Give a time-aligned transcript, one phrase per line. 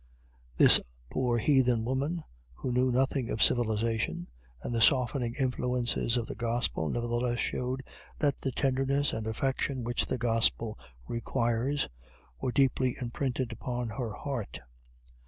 [0.57, 0.79] This
[1.11, 2.23] poor heathen woman,
[2.55, 4.25] who knew nothing of civilization,
[4.63, 7.83] and the softening influences of the Gospel, nevertheless showed
[8.17, 10.75] that the tenderness and affection which the Gospel
[11.07, 11.87] requires
[12.39, 14.61] were deeply imprinted upon her heart.